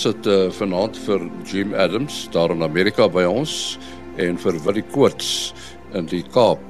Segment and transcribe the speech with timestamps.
[0.00, 3.74] Ons het uh, vanaand vir Jim Adams daar in Amerika by ons
[4.16, 5.50] en vir Willie Koorts
[5.92, 6.62] in die Kaap.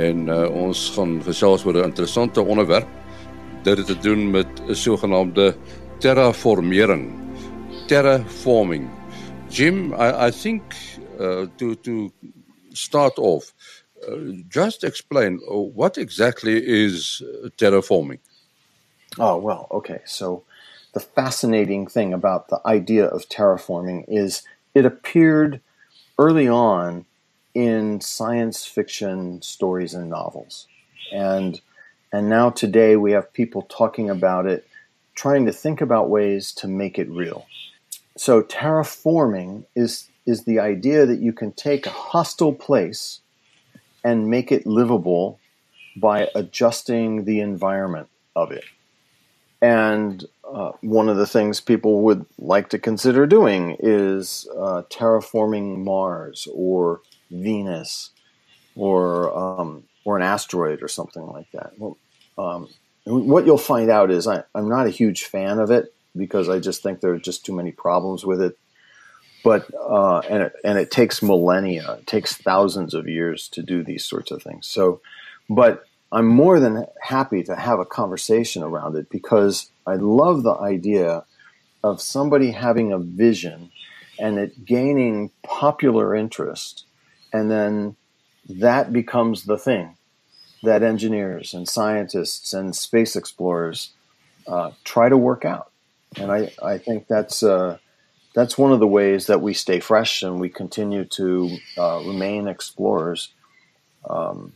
[0.00, 2.88] En uh, ons gaan gesels oor 'n interessante onderwerp.
[3.68, 5.52] Dit het te doen met 'n sogenaamde
[6.00, 7.12] terraformering.
[7.86, 8.88] Terraforming.
[9.50, 10.62] Jim, I, I think
[11.20, 12.10] uh, to to
[12.72, 13.52] start off,
[14.08, 17.22] uh, just explain uh, what exactly is
[17.56, 18.20] terraforming.
[19.18, 20.00] Oh well, okay.
[20.04, 20.44] So
[20.94, 24.42] the fascinating thing about the idea of terraforming is
[24.74, 25.60] it appeared
[26.18, 27.04] early on
[27.54, 30.66] in science fiction stories and novels.
[31.12, 31.60] And
[32.12, 34.66] and now today we have people talking about it,
[35.16, 37.46] trying to think about ways to make it real.
[38.16, 43.20] So terraforming is is the idea that you can take a hostile place
[44.04, 45.38] and make it livable
[45.96, 48.64] by adjusting the environment of it.
[49.64, 55.78] And uh, one of the things people would like to consider doing is uh, terraforming
[55.78, 58.10] Mars or Venus
[58.76, 61.72] or um, or an asteroid or something like that.
[61.78, 61.96] Well,
[62.36, 62.68] um,
[63.06, 66.58] what you'll find out is I, I'm not a huge fan of it because I
[66.58, 68.58] just think there are just too many problems with it.
[69.42, 73.82] But uh, and it, and it takes millennia, it takes thousands of years to do
[73.82, 74.66] these sorts of things.
[74.66, 75.00] So,
[75.48, 80.54] but I'm more than happy to have a conversation around it because I love the
[80.54, 81.24] idea
[81.82, 83.72] of somebody having a vision
[84.20, 86.84] and it gaining popular interest,
[87.32, 87.96] and then
[88.48, 89.96] that becomes the thing
[90.62, 93.90] that engineers and scientists and space explorers
[94.46, 95.72] uh, try to work out.
[96.16, 97.78] And I, I think that's uh,
[98.36, 102.46] that's one of the ways that we stay fresh and we continue to uh, remain
[102.46, 103.30] explorers.
[104.08, 104.52] Um,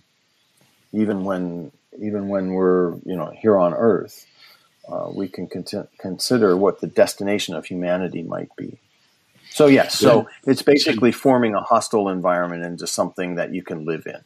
[0.92, 4.26] even when even when we're you know here on Earth,
[4.88, 8.78] uh, we can con- consider what the destination of humanity might be.
[9.50, 14.06] So yes, so it's basically forming a hostile environment into something that you can live
[14.06, 14.22] in.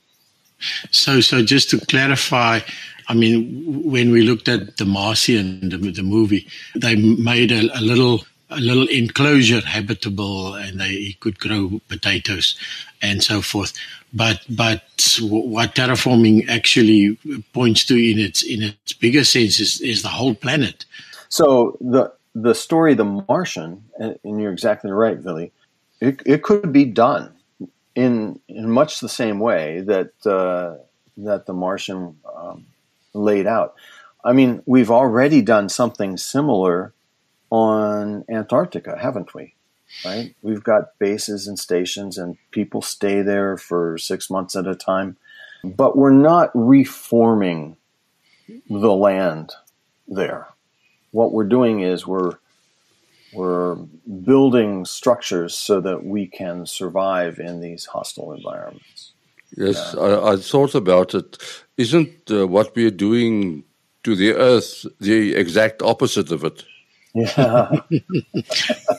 [0.90, 2.60] So, so just to clarify,
[3.08, 7.80] I mean, when we looked at the Martian, the, the movie, they made a, a
[7.80, 12.56] little a little enclosure habitable and they could grow potatoes
[13.00, 13.72] and so forth.
[14.12, 14.82] But but
[15.20, 17.18] what terraforming actually
[17.52, 20.84] points to in its in its bigger sense is, is the whole planet.
[21.28, 25.52] So the the story, The Martian, and you're exactly right, Willie.
[26.00, 27.32] It, it could be done
[27.94, 30.82] in in much the same way that uh,
[31.18, 32.66] that The Martian um,
[33.14, 33.74] laid out.
[34.24, 36.92] I mean, we've already done something similar
[37.52, 39.54] on Antarctica, haven't we?
[40.04, 40.34] right?
[40.42, 45.16] We've got bases and stations, and people stay there for six months at a time.
[45.64, 47.76] But we're not reforming
[48.68, 49.52] the land
[50.08, 50.48] there.
[51.12, 52.32] What we're doing is we're
[53.32, 59.12] we're building structures so that we can survive in these hostile environments.
[59.56, 61.38] Yes, I, I, thought about it.
[61.78, 63.64] Isn't uh, what we're doing
[64.02, 66.64] to the Earth the exact opposite of it?
[67.14, 67.70] Yeah.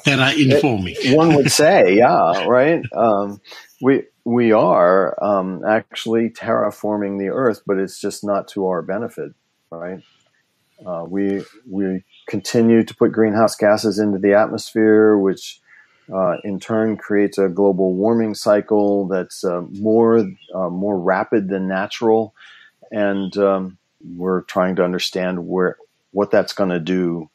[0.05, 0.95] that are informing.
[1.15, 2.83] One would say, yeah, right.
[2.95, 3.41] Um,
[3.81, 9.33] we we are um, actually terraforming the Earth, but it's just not to our benefit,
[9.69, 10.01] right?
[10.85, 15.59] Uh, we we continue to put greenhouse gases into the atmosphere, which
[16.13, 20.19] uh, in turn creates a global warming cycle that's uh, more
[20.53, 22.35] uh, more rapid than natural,
[22.91, 23.77] and um,
[24.15, 25.77] we're trying to understand where
[26.11, 27.29] what that's going to do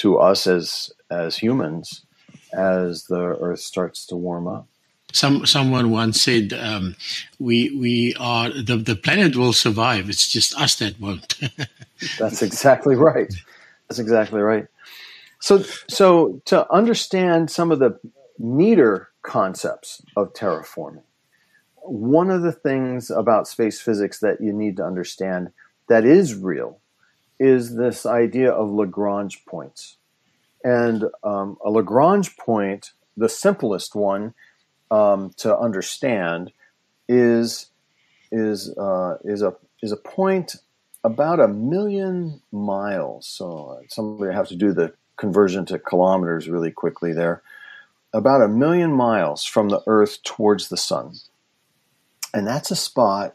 [0.00, 2.06] to us as as humans
[2.52, 4.66] as the Earth starts to warm up.
[5.12, 6.96] Some someone once said, um,
[7.38, 10.08] "We we are the the planet will survive.
[10.08, 11.38] It's just us that won't."
[12.18, 13.32] That's exactly right.
[13.88, 14.66] That's exactly right.
[15.40, 17.98] So so to understand some of the
[18.38, 21.02] neater concepts of terraforming,
[21.82, 25.50] one of the things about space physics that you need to understand
[25.88, 26.80] that is real
[27.40, 29.96] is this idea of Lagrange points.
[30.62, 34.34] And um, a Lagrange point, the simplest one
[34.90, 36.52] um, to understand,
[37.08, 37.66] is
[38.30, 40.56] is uh, is a is a point
[41.02, 43.26] about a million miles.
[43.26, 47.42] So somebody have to do the conversion to kilometers really quickly there.
[48.12, 51.14] About a million miles from the Earth towards the Sun,
[52.34, 53.34] and that's a spot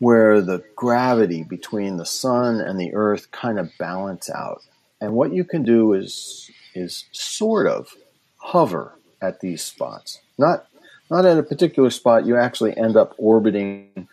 [0.00, 4.62] where the gravity between the sun and the earth kind of balance out.
[5.00, 7.94] And what you can do is is sort of
[8.38, 10.20] hover at these spots.
[10.36, 10.66] Not
[11.10, 12.26] not at a particular spot.
[12.26, 14.08] You actually end up orbiting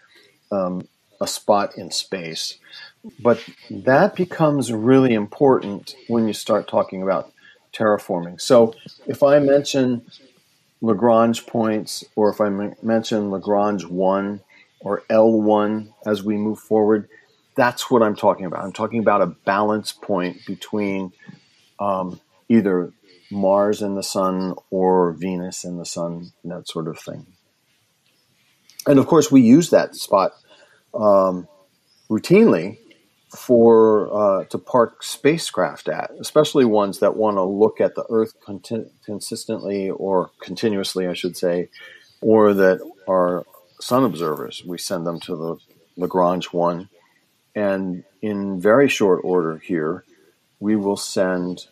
[0.52, 0.88] um,
[1.22, 2.58] a spot in space.
[3.22, 7.32] But that becomes really important when you start talking about
[7.74, 8.42] terraforming.
[8.42, 8.74] So
[9.06, 10.06] if I mention
[10.82, 12.50] Lagrange points, or if I
[12.82, 14.42] mention Lagrange 1
[14.88, 17.10] or L1 as we move forward,
[17.58, 18.64] that's what I'm talking about.
[18.64, 21.12] I'm talking about a balance point between
[21.78, 22.94] um, either
[23.30, 27.26] Mars and the Sun or Venus and the Sun, that sort of thing.
[28.88, 30.32] And of course, we use that spot
[30.94, 31.50] um,
[32.10, 32.78] routinely
[33.36, 38.36] for uh, to park spacecraft at, especially ones that want to look at the Earth
[38.40, 38.62] con-
[39.04, 41.68] consistently or continuously, I should say,
[42.22, 43.46] or that are
[43.80, 44.64] sun observers.
[44.66, 45.58] We send them to the
[45.96, 46.90] Lagrange one,
[47.56, 50.04] and in very short order here,
[50.60, 51.68] we will send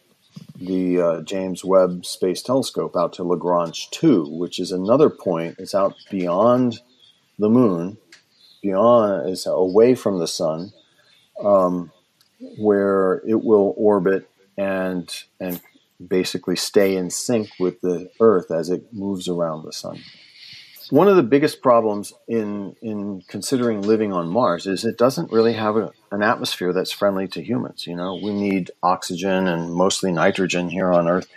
[0.55, 5.55] the uh, James Webb Space Telescope out to Lagrange 2, which is another point.
[5.59, 6.79] It's out beyond
[7.39, 7.97] the moon,
[8.61, 10.71] beyond, is away from the sun,
[11.43, 11.91] um,
[12.57, 15.61] where it will orbit and and
[16.05, 19.99] basically stay in sync with the Earth as it moves around the sun.
[20.91, 25.53] One of the biggest problems in in considering living on Mars is it doesn't really
[25.53, 27.87] have a, an atmosphere that's friendly to humans.
[27.87, 31.27] You know, we need oxygen and mostly nitrogen here on Earth,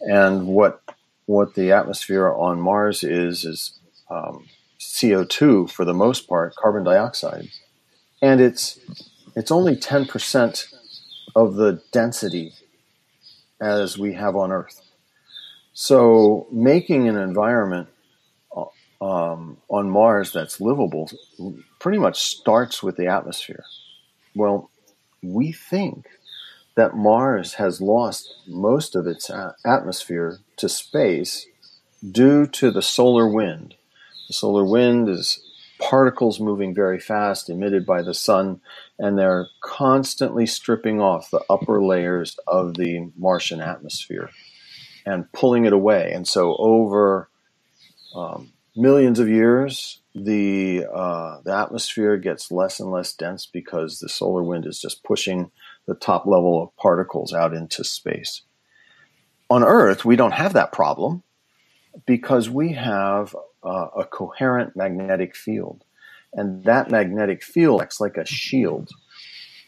[0.00, 0.82] and what
[1.26, 3.78] what the atmosphere on Mars is is
[4.08, 4.46] um,
[4.80, 7.48] CO2 for the most part, carbon dioxide,
[8.22, 8.78] and it's
[9.34, 10.68] it's only ten percent
[11.34, 12.54] of the density
[13.60, 14.80] as we have on Earth.
[15.74, 17.88] So making an environment
[19.00, 21.10] um, on Mars that's livable
[21.78, 23.64] pretty much starts with the atmosphere.
[24.34, 24.70] Well,
[25.22, 26.06] we think
[26.76, 29.30] that Mars has lost most of its
[29.64, 31.46] atmosphere to space
[32.10, 33.74] due to the solar wind.
[34.28, 35.40] The solar wind is
[35.78, 38.60] particles moving very fast emitted by the sun,
[38.98, 44.30] and they're constantly stripping off the upper layers of the Martian atmosphere
[45.04, 46.12] and pulling it away.
[46.12, 47.28] And so, over
[48.14, 54.08] um, millions of years, the uh, the atmosphere gets less and less dense because the
[54.08, 55.50] solar wind is just pushing
[55.86, 58.42] the top level of particles out into space.
[59.50, 61.22] On Earth, we don't have that problem
[62.06, 65.84] because we have uh, a coherent magnetic field,
[66.32, 68.90] and that magnetic field acts like a shield.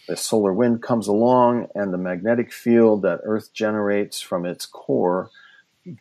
[0.09, 5.31] The solar wind comes along, and the magnetic field that Earth generates from its core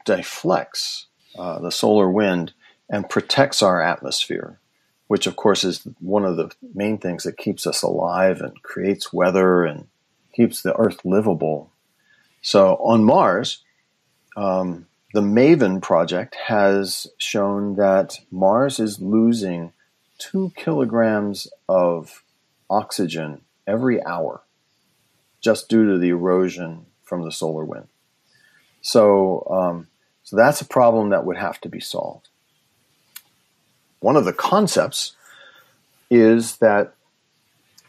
[0.05, 1.07] deflects
[1.37, 2.53] uh, the solar wind
[2.89, 4.59] and protects our atmosphere,
[5.07, 9.13] which of course is one of the main things that keeps us alive and creates
[9.13, 9.87] weather and
[10.33, 11.71] keeps the Earth livable.
[12.41, 13.63] So on Mars,
[14.35, 19.73] um, the MAVEN project has shown that Mars is losing
[20.17, 22.23] two kilograms of
[22.69, 24.41] oxygen every hour
[25.41, 27.87] just due to the erosion from the solar wind.
[28.81, 29.87] So, um,
[30.23, 32.29] so that's a problem that would have to be solved
[33.99, 35.15] one of the concepts
[36.09, 36.93] is that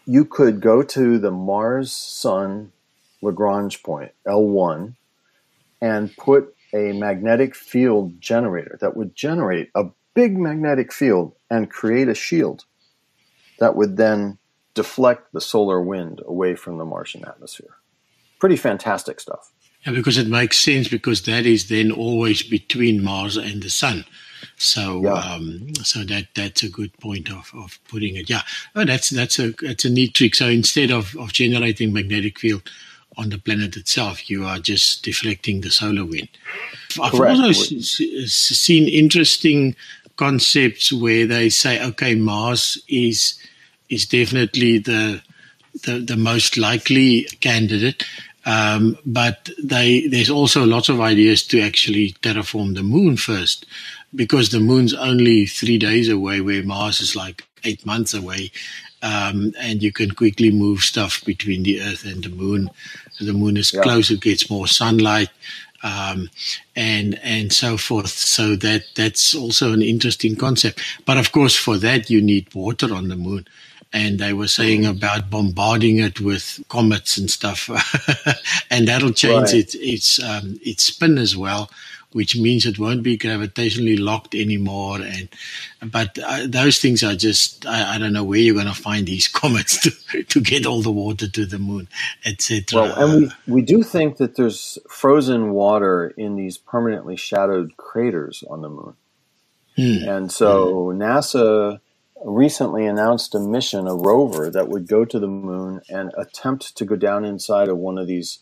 [0.06, 2.72] you could go to the Mars Sun
[3.20, 4.94] Lagrange point, L1,
[5.80, 12.08] and put a magnetic field generator that would generate a big magnetic field and create
[12.08, 12.64] a shield
[13.58, 14.38] that would then
[14.74, 17.76] deflect the solar wind away from the Martian atmosphere.
[18.38, 19.52] Pretty fantastic stuff.
[19.84, 24.04] Yeah, because it makes sense because that is then always between Mars and the Sun.
[24.56, 25.12] So, yeah.
[25.12, 28.28] um, so that that's a good point of, of putting it.
[28.28, 28.42] Yeah,
[28.74, 30.34] oh, that's that's a that's a neat trick.
[30.34, 32.62] So instead of, of generating magnetic field
[33.16, 36.28] on the planet itself, you are just deflecting the solar wind.
[37.00, 38.00] I've also s-
[38.32, 39.74] seen interesting
[40.16, 43.38] concepts where they say, okay, Mars is
[43.88, 45.22] is definitely the
[45.84, 48.04] the, the most likely candidate.
[48.44, 53.66] Um, but they, there's also lots of ideas to actually terraform the moon first
[54.14, 58.50] because the moon's only three days away, where Mars is like eight months away.
[59.00, 62.70] Um, and you can quickly move stuff between the Earth and the moon.
[63.20, 63.82] The moon is yeah.
[63.82, 65.28] closer, gets more sunlight,
[65.84, 66.28] um,
[66.74, 68.10] and and so forth.
[68.10, 70.80] So that that's also an interesting concept.
[71.04, 73.46] But of course, for that you need water on the moon.
[73.90, 74.90] And they were saying mm.
[74.90, 77.70] about bombarding it with comets and stuff,
[78.70, 79.54] and that'll change right.
[79.54, 81.70] its its um, its spin as well
[82.12, 85.00] which means it won't be gravitationally locked anymore.
[85.00, 85.28] And
[85.92, 89.06] but uh, those things are just I, I, don't know where you're going to find
[89.06, 91.88] these comets to to get all the water to the moon,
[92.24, 92.64] etc.
[92.80, 98.42] Well, and we we do think that there's frozen water in these permanently shadowed craters
[98.48, 98.94] on the moon,
[99.76, 100.08] hmm.
[100.08, 101.80] and so NASA
[102.24, 106.84] recently announced a mission, a rover that would go to the moon and attempt to
[106.84, 108.40] go down inside of one of these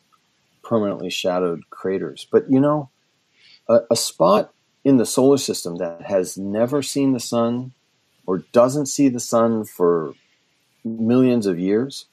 [0.63, 2.27] permanently shadowed craters.
[2.31, 2.91] But you know,
[3.69, 4.53] a, a spot
[4.85, 7.73] in the solar system that has never seen the sun
[8.27, 10.15] or doesn't see the sun for
[10.85, 12.07] millions of years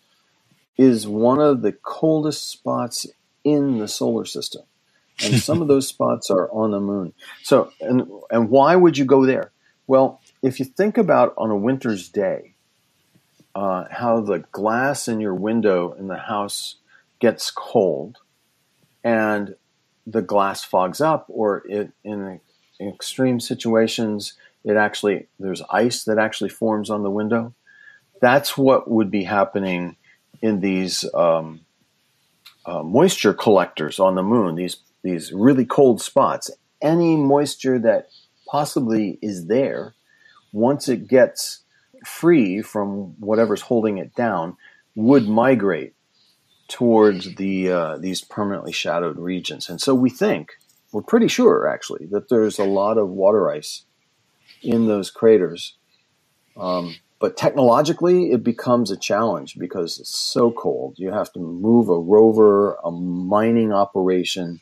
[0.78, 3.06] is one of the coldest spots
[3.44, 4.64] in the solar system.
[5.24, 7.14] And some of those spots are on the moon.
[7.44, 9.52] So, and, and why would you go there?
[9.86, 12.56] Well, if you think about on a winter's day,
[13.56, 16.78] uh, how the glass in your window in the house
[17.20, 18.18] gets cold
[19.04, 19.56] and
[20.06, 22.40] the glass fogs up, or it, in,
[22.80, 24.34] in extreme situations,
[24.64, 27.54] it actually, there's ice that actually forms on the window.
[28.22, 29.98] That's what would be happening
[30.42, 31.62] in these um,
[32.66, 36.50] uh, moisture collectors on the moon, these, these really cold spots.
[36.82, 38.10] Any moisture that
[38.48, 39.94] possibly is there,
[40.52, 41.64] once it gets
[42.06, 44.58] free from whatever's holding it down,
[44.96, 45.94] would migrate
[46.74, 49.70] towards the uh, these permanently shadowed regions.
[49.70, 50.54] And so we think,
[50.92, 53.84] we're pretty sure actually, that there's a lot of water ice
[54.64, 55.78] in those craters.
[56.58, 60.96] Um, but technologically, it becomes a challenge because it's so cold.
[60.98, 64.60] You have to move a rover, a mining operation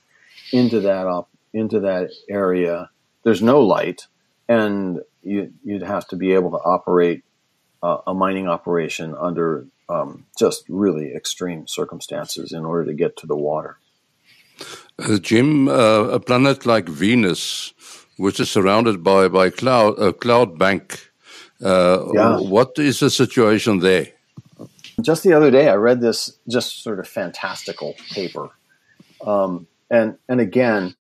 [0.51, 2.89] into that op- into that area.
[3.23, 4.07] There's no light,
[4.49, 7.23] and you, would have to be able to operate
[7.81, 13.27] uh, a mining operation under um, just really extreme circumstances in order to get to
[13.27, 13.77] the water.
[14.97, 17.73] Uh, Jim, uh, a planet like Venus,
[18.17, 21.11] which is surrounded by by cloud a cloud bank,
[21.63, 22.39] uh, yeah.
[22.39, 24.07] what is the situation there?
[25.01, 28.49] Just the other day, I read this just sort of fantastical paper,
[29.25, 30.95] um, and and again,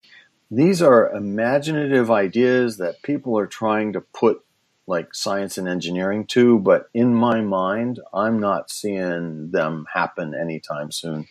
[0.51, 4.43] these are imaginative ideas that people are trying to put
[4.87, 10.91] like science and engineering too, but in my mind, I'm not seeing them happen anytime
[10.91, 11.27] soon.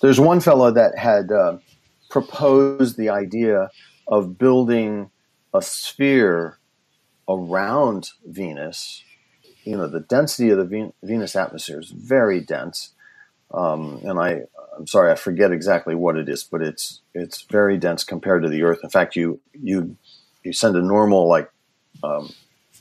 [0.00, 1.58] There's one fellow that had uh,
[2.08, 3.68] proposed the idea
[4.06, 5.10] of building
[5.52, 6.58] a sphere
[7.28, 9.02] around Venus.
[9.64, 12.92] You know, the density of the Ven- Venus atmosphere is very dense,
[13.52, 14.42] um, and I,
[14.76, 18.48] I'm sorry, I forget exactly what it is, but it's it's very dense compared to
[18.48, 18.80] the Earth.
[18.82, 19.96] In fact, you you
[20.42, 21.50] you send a normal like
[22.02, 22.30] um,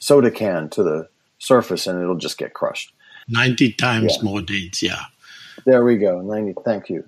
[0.01, 2.93] soda can to the surface and it'll just get crushed.
[3.29, 4.23] 90 times yeah.
[4.23, 5.03] more dense, yeah.
[5.65, 6.19] There we go.
[6.21, 7.07] 90, thank you.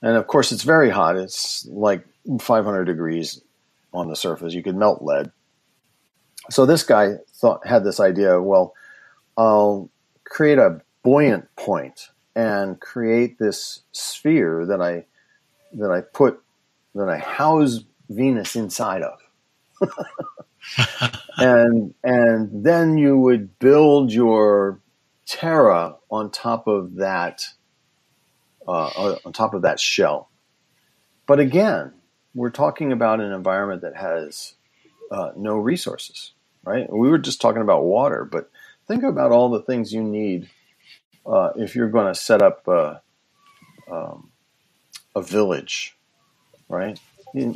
[0.00, 1.16] And of course, it's very hot.
[1.16, 2.04] It's like
[2.40, 3.40] 500 degrees
[3.92, 4.54] on the surface.
[4.54, 5.30] You could melt lead.
[6.50, 8.40] So this guy thought had this idea.
[8.42, 8.74] Well,
[9.36, 9.90] I'll
[10.24, 15.04] create a buoyant point and create this sphere that I
[15.74, 16.40] that I put
[16.94, 19.18] that I house Venus inside of.
[21.38, 24.80] and and then you would build your
[25.26, 27.46] Terra on top of that
[28.66, 30.30] uh, on top of that shell.
[31.26, 31.94] But again,
[32.34, 34.54] we're talking about an environment that has
[35.10, 36.32] uh, no resources,
[36.64, 36.90] right?
[36.92, 38.50] We were just talking about water, but
[38.88, 40.50] think about all the things you need
[41.26, 43.02] uh, if you're going to set up a,
[43.90, 44.30] um,
[45.14, 45.96] a village,
[46.68, 46.98] right?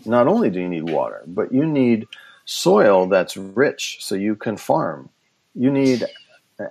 [0.06, 2.06] not only do you need water, but you need
[2.46, 5.10] soil that's rich so you can farm.
[5.54, 6.06] You need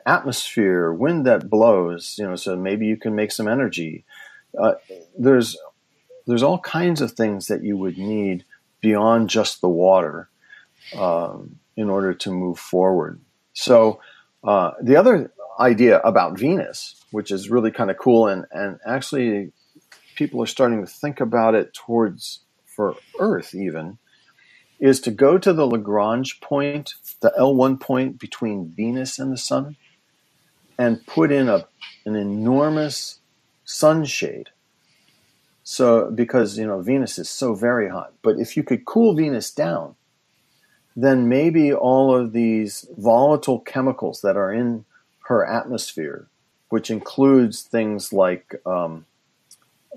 [0.05, 4.05] atmosphere, wind that blows, you know, so maybe you can make some energy.
[4.57, 4.75] Uh,
[5.17, 5.57] there's
[6.25, 8.45] there's all kinds of things that you would need
[8.81, 10.27] beyond just the water
[10.97, 13.19] um, in order to move forward.
[13.53, 13.99] So
[14.43, 19.51] uh, the other idea about Venus, which is really kind of cool, and and actually
[20.15, 23.97] people are starting to think about it towards for Earth even
[24.79, 29.77] is to go to the Lagrange point, the L1 point between Venus and the Sun,
[30.77, 31.65] and put in a,
[32.05, 33.19] an enormous
[33.63, 34.49] sunshade.
[35.63, 38.13] So, because, you know, Venus is so very hot.
[38.21, 39.95] But if you could cool Venus down,
[40.95, 44.85] then maybe all of these volatile chemicals that are in
[45.27, 46.27] her atmosphere,
[46.69, 49.05] which includes things like um,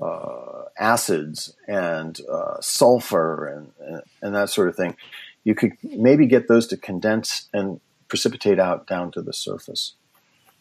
[0.00, 4.96] uh, acids and uh, sulfur and, and, that sort of thing,
[5.44, 9.94] you could maybe get those to condense and precipitate out down to the surface.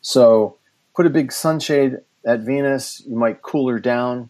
[0.01, 0.57] So
[0.95, 4.29] put a big sunshade at Venus, you might cool her down,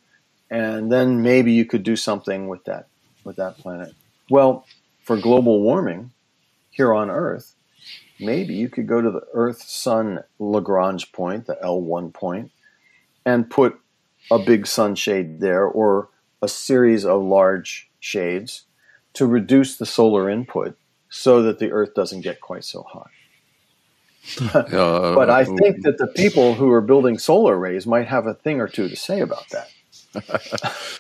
[0.50, 2.88] and then maybe you could do something with that
[3.24, 3.94] with that planet.
[4.30, 4.66] Well,
[5.04, 6.12] for global warming
[6.70, 7.56] here on Earth,
[8.20, 12.52] maybe you could go to the Earth Sun Lagrange point, the L1 point,
[13.26, 13.80] and put
[14.32, 16.10] a big sunshade there or
[16.42, 18.64] a series of large shades
[19.14, 20.78] to reduce the solar input
[21.10, 23.10] so that the earth doesn't get quite so hot.
[24.54, 28.60] but I think that the people who are building solar arrays might have a thing
[28.60, 29.70] or two to say about that.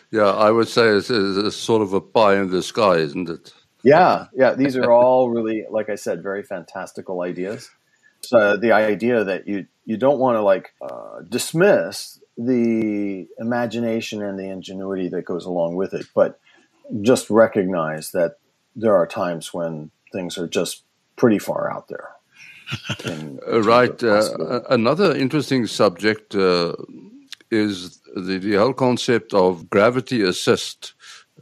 [0.11, 3.53] yeah, I would say it's, it's, sort of a pie in the sky, isn't it?
[3.83, 4.53] Yeah, yeah.
[4.53, 7.69] These are all really, like I said, very fantastical ideas.
[8.21, 14.37] So the idea that you you don't want to like uh, dismiss the imagination and
[14.37, 16.39] the ingenuity that goes along with it, but
[17.01, 18.37] just recognize that
[18.75, 20.83] there are times when things are just
[21.15, 22.09] pretty far out there.
[23.47, 24.03] Uh, right.
[24.03, 26.73] Uh, another interesting subject uh,
[27.49, 30.93] is the, the whole concept of gravity assist.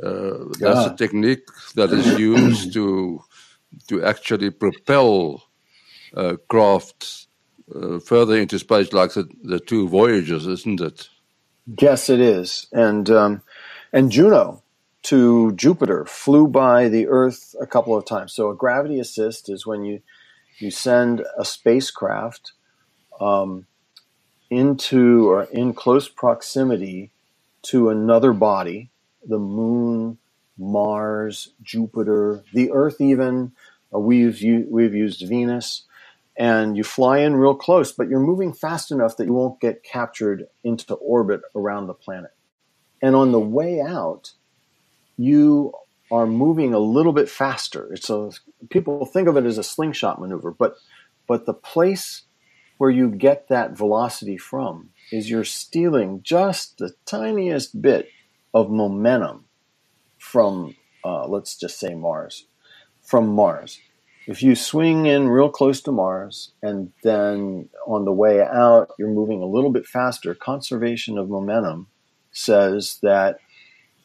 [0.04, 0.46] Uh, yeah.
[0.60, 3.22] That's a technique that is used to
[3.88, 5.44] to actually propel
[6.16, 7.28] uh, craft
[7.74, 11.10] uh, further into space, like the, the two Voyagers, isn't it?
[11.80, 12.68] Yes, it is.
[12.72, 13.42] And um,
[13.92, 14.62] and Juno
[15.04, 18.34] to Jupiter flew by the Earth a couple of times.
[18.34, 20.02] So a gravity assist is when you
[20.60, 22.54] you send a spacecraft
[23.20, 23.66] um,
[24.50, 27.12] into or in close proximity
[27.64, 28.90] to another body,
[29.28, 30.18] the Moon,
[30.58, 33.54] Mars, Jupiter, the Earth, even.
[33.94, 35.84] Uh, we've we've used Venus
[36.38, 39.84] and you fly in real close, but you're moving fast enough that you won't get
[39.84, 42.32] captured into orbit around the planet.
[43.02, 44.32] And on the way out,
[45.18, 45.74] you
[46.12, 47.92] are moving a little bit faster.
[47.94, 48.32] It's a
[48.70, 50.76] people think of it as a slingshot maneuver, but
[51.28, 52.24] but the place
[52.78, 58.10] where you get that velocity from is you're stealing just the tiniest bit
[58.54, 59.46] of momentum
[60.18, 62.48] from uh, let's just say Mars,
[63.02, 63.80] from Mars
[64.28, 69.10] if you swing in real close to Mars and then on the way out you're
[69.10, 71.88] moving a little bit faster, conservation of momentum
[72.32, 73.38] says that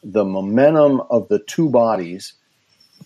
[0.03, 2.33] the momentum of the two bodies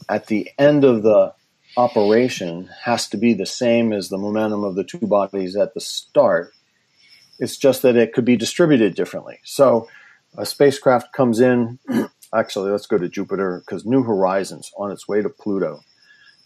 [0.10, 1.34] at the end of the
[1.78, 5.82] operation has to be the same as the momentum of the two bodies at the
[5.82, 6.52] start.
[7.40, 9.40] It's just that it could be distributed differently.
[9.44, 9.88] So
[10.38, 11.80] a spacecraft comes in,
[12.34, 15.82] actually, let's go to Jupiter because New Horizons on its way to Pluto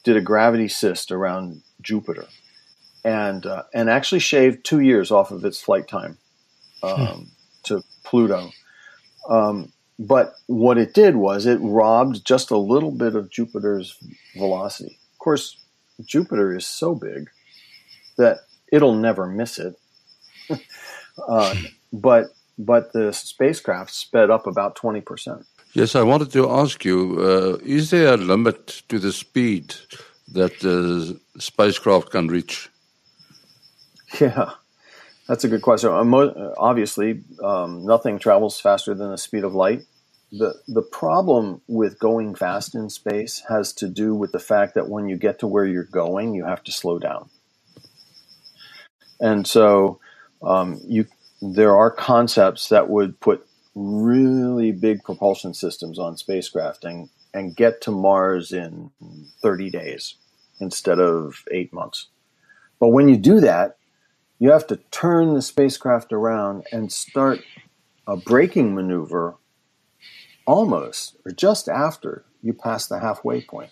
[0.04, 2.28] did a gravity assist around Jupiter,
[3.04, 6.18] and uh, and actually shaved two years off of its flight time
[6.84, 7.24] um, hmm.
[7.64, 8.52] to Pluto.
[9.30, 13.98] Um, but what it did was it robbed just a little bit of Jupiter's
[14.36, 14.98] velocity.
[15.14, 15.58] Of course,
[16.06, 17.30] Jupiter is so big
[18.18, 18.40] that
[18.72, 19.76] it'll never miss it.
[21.28, 21.56] uh,
[21.94, 25.46] but but the spacecraft sped up about twenty percent.
[25.74, 29.76] Yes, I wanted to ask you uh, is there a limit to the speed
[30.34, 32.70] that the spacecraft can reach?
[34.20, 34.54] Yeah,
[35.28, 35.92] that's a good question.
[36.58, 39.84] Obviously, um, nothing travels faster than the speed of light.
[40.32, 44.90] The, the problem with going fast in space has to do with the fact that
[44.90, 47.30] when you get to where you're going, you have to slow down.
[49.20, 50.00] And so
[50.42, 51.06] um, you,
[51.42, 53.46] there are concepts that would put
[53.80, 58.92] really big propulsion systems on spacecraft and, and get to Mars in
[59.42, 60.16] 30 days
[60.60, 62.08] instead of eight months.
[62.80, 63.78] But when you do that,
[64.38, 67.40] you have to turn the spacecraft around and start
[68.06, 69.36] a braking maneuver
[70.46, 73.72] almost or just after you pass the halfway point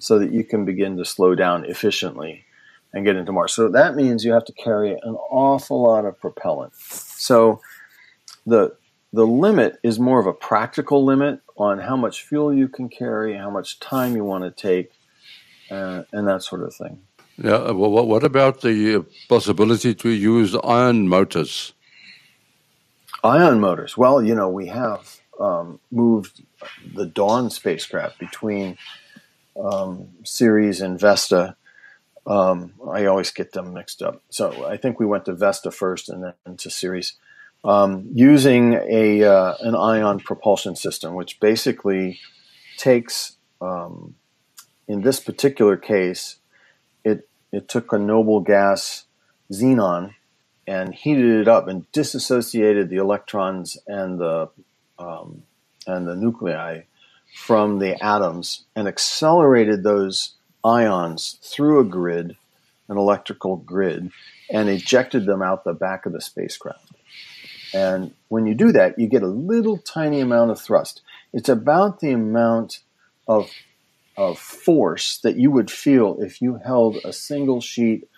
[0.00, 2.44] so that you can begin to slow down efficiently
[2.92, 3.54] and get into Mars.
[3.54, 6.74] So that means you have to carry an awful lot of propellant.
[6.74, 7.60] So
[8.46, 8.76] the
[9.12, 13.36] the limit is more of a practical limit on how much fuel you can carry,
[13.36, 14.92] how much time you want to take,
[15.70, 17.00] uh, and that sort of thing.
[17.36, 17.54] Yeah.
[17.54, 21.72] Uh, well, what about the uh, possibility to use ion motors?
[23.24, 23.96] Ion motors.
[23.96, 26.42] Well, you know, we have um, moved
[26.94, 28.78] the Dawn spacecraft between
[29.58, 31.56] um, Ceres and Vesta.
[32.26, 34.22] Um, I always get them mixed up.
[34.30, 37.14] So I think we went to Vesta first and then to Ceres
[37.64, 42.20] um, using a uh, an ion propulsion system, which basically
[42.78, 44.14] takes, um,
[44.88, 46.36] in this particular case,
[47.04, 49.04] it it took a noble gas
[49.52, 50.14] xenon
[50.66, 54.48] and heated it up and disassociated the electrons and the
[54.98, 55.42] um,
[55.86, 56.82] and the nuclei
[57.34, 62.36] from the atoms and accelerated those ions through a grid,
[62.88, 64.10] an electrical grid,
[64.50, 66.89] and ejected them out the back of the spacecraft.
[67.72, 71.02] And when you do that, you get a little tiny amount of thrust.
[71.32, 72.80] It's about the amount
[73.28, 73.50] of,
[74.16, 78.08] of force that you would feel if you held a single sheet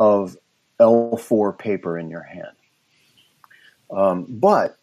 [0.00, 0.36] of
[0.80, 2.56] L4 paper in your hand.
[3.90, 4.78] Um, but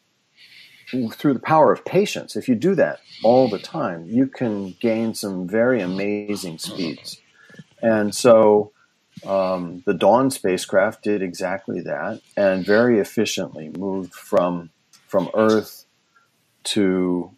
[1.14, 5.14] through the power of patience, if you do that all the time, you can gain
[5.14, 7.20] some very amazing speeds.
[7.82, 8.72] And so
[9.26, 14.70] um, the Dawn spacecraft did exactly that and very efficiently moved from
[15.08, 15.86] from Earth
[16.64, 17.32] to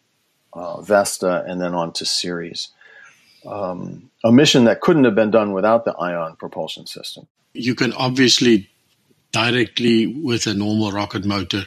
[0.53, 2.69] uh, Vesta and then on to Ceres.
[3.45, 7.27] Um, a mission that couldn't have been done without the ion propulsion system.
[7.53, 8.69] You can obviously
[9.33, 11.63] directly with a normal rocket motor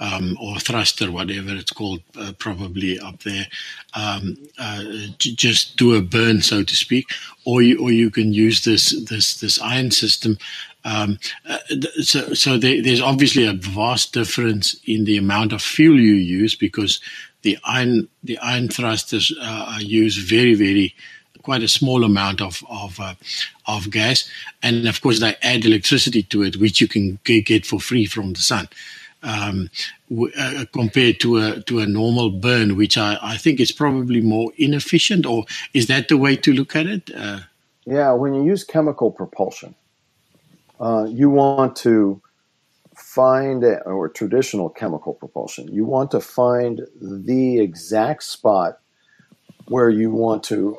[0.00, 3.46] um, or thruster, whatever it's called, uh, probably up there,
[3.94, 4.84] um, uh,
[5.18, 7.06] just do a burn, so to speak,
[7.46, 10.36] or you, or you can use this this this ion system.
[10.84, 11.58] Um, uh,
[12.02, 16.54] so so there, there's obviously a vast difference in the amount of fuel you use
[16.56, 17.00] because
[17.42, 20.94] the ion the ion thrusters uh, use very very
[21.44, 23.14] quite a small amount of of uh,
[23.66, 24.28] of gas,
[24.62, 28.32] and of course they add electricity to it, which you can get for free from
[28.32, 28.68] the sun.
[29.22, 29.70] Um,
[30.38, 34.52] uh, compared to a to a normal burn, which I, I think is probably more
[34.58, 37.10] inefficient, or is that the way to look at it?
[37.14, 37.40] Uh,
[37.86, 39.74] yeah, when you use chemical propulsion,
[40.80, 42.20] uh, you want to
[42.94, 45.68] find a, or traditional chemical propulsion.
[45.72, 48.78] You want to find the exact spot
[49.68, 50.78] where you want to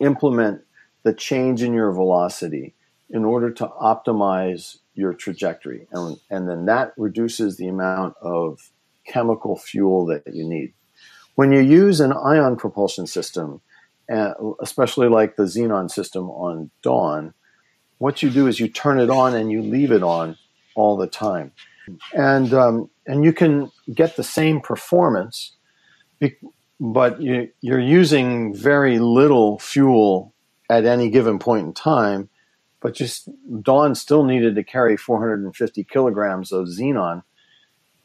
[0.00, 0.62] implement
[1.02, 2.74] the change in your velocity
[3.10, 5.86] in order to optimize your trajectory.
[5.92, 8.70] And, and then that reduces the amount of
[9.06, 10.74] chemical fuel that you need.
[11.34, 13.60] When you use an ion propulsion system,
[14.60, 17.34] especially like the xenon system on Dawn,
[17.98, 20.36] what you do is you turn it on and you leave it on
[20.74, 21.52] all the time.
[22.12, 25.56] And, um, and you can get the same performance
[26.80, 30.34] but you, you're using very little fuel
[30.70, 32.28] at any given point in time.
[32.80, 33.28] But just
[33.62, 37.24] Dawn still needed to carry 450 kilograms of xenon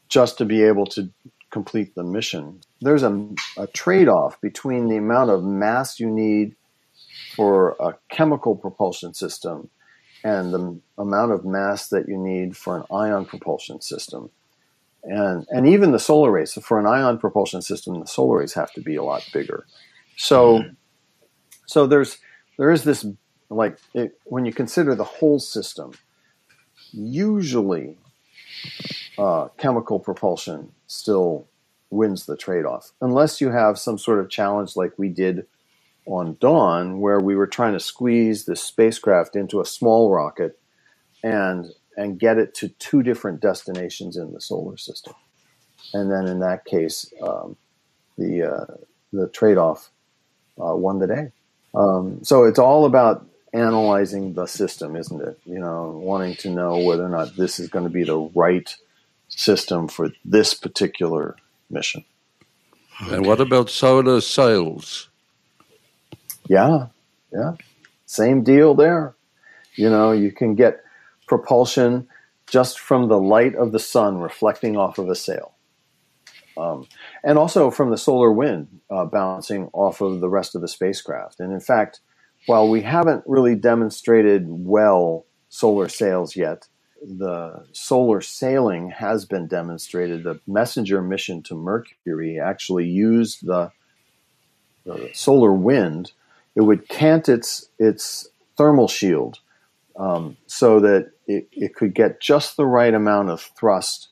[0.08, 1.10] just to be able to
[1.50, 2.60] complete the mission.
[2.80, 6.56] There's a, a trade off between the amount of mass you need
[7.36, 9.70] for a chemical propulsion system
[10.24, 14.30] and the amount of mass that you need for an ion propulsion system
[15.04, 18.72] and and even the solar arrays for an ion propulsion system the solar arrays have
[18.72, 19.66] to be a lot bigger.
[20.16, 20.74] So mm-hmm.
[21.66, 22.18] so there's
[22.58, 23.06] there is this
[23.50, 25.92] like it, when you consider the whole system
[26.92, 27.98] usually
[29.18, 31.46] uh, chemical propulsion still
[31.90, 32.92] wins the trade-off.
[33.00, 35.46] Unless you have some sort of challenge like we did
[36.06, 40.58] on dawn where we were trying to squeeze the spacecraft into a small rocket
[41.22, 45.14] and and get it to two different destinations in the solar system.
[45.92, 47.56] And then in that case, um,
[48.16, 48.74] the uh,
[49.12, 49.90] the trade off
[50.60, 51.32] uh, won the day.
[51.74, 55.38] Um, so it's all about analyzing the system, isn't it?
[55.44, 58.74] You know, wanting to know whether or not this is going to be the right
[59.28, 61.36] system for this particular
[61.70, 62.04] mission.
[63.02, 63.16] Okay.
[63.16, 65.08] And what about solar sails?
[66.48, 66.88] Yeah,
[67.32, 67.54] yeah,
[68.06, 69.14] same deal there.
[69.74, 70.83] You know, you can get
[71.26, 72.08] propulsion
[72.46, 75.54] just from the light of the sun reflecting off of a sail.
[76.56, 76.86] Um,
[77.24, 81.40] and also from the solar wind uh, bouncing off of the rest of the spacecraft.
[81.40, 82.00] And in fact,
[82.46, 86.68] while we haven't really demonstrated well solar sails yet,
[87.02, 90.22] the solar sailing has been demonstrated.
[90.22, 93.72] The messenger mission to Mercury actually used the,
[94.84, 96.12] the solar wind.
[96.54, 99.40] It would cant its its thermal shield
[99.96, 104.08] um, so that it, it could get just the right amount of thrust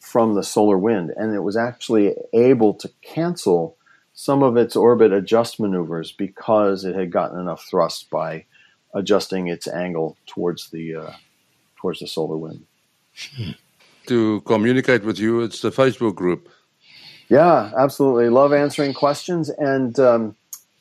[0.00, 1.12] from the solar wind.
[1.16, 3.76] And it was actually able to cancel
[4.14, 8.44] some of its orbit adjust maneuvers because it had gotten enough thrust by
[8.94, 11.12] adjusting its angle towards the uh,
[11.76, 12.66] towards the solar wind.
[14.06, 16.48] To communicate with you, it's the Facebook group.
[17.28, 18.28] Yeah, absolutely.
[18.28, 19.48] Love answering questions.
[19.48, 20.36] And um,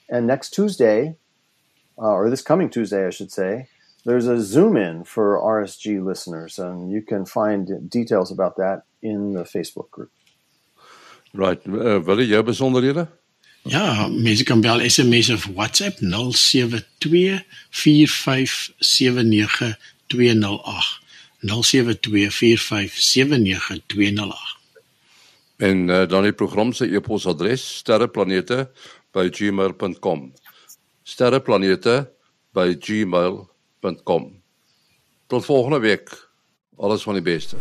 [0.10, 1.16] and next Tuesday,
[1.98, 3.68] uh, or this coming Tuesday, I should say,
[4.04, 9.34] there's a zoom in for RSG listeners, and you can find details about that in
[9.34, 10.12] the Facebook group.
[11.34, 11.68] Right.
[11.68, 13.08] Uh, is jou besonderhede?
[13.64, 16.20] Ja, mense kan bel SMS of WhatsApp 0724579208.
[21.42, 21.46] 0724579208.
[25.58, 30.34] En uh, dan die program se e-posadres sterreplanete@gmail.com.
[31.04, 33.51] sterreplanete@gmail.com
[33.82, 34.42] www.rsg.com.
[35.28, 36.30] Tot volgende week.
[36.76, 37.56] Alles van die beste.